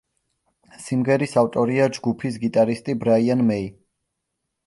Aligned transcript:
სიმღერის 0.85 1.35
ავტორია 1.41 1.85
ჯგუფის 1.99 2.41
გიტარისტი 2.45 2.97
ბრაიან 3.05 3.47
მეი. 3.51 3.67